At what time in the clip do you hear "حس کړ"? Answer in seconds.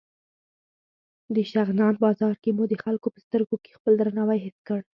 4.45-4.79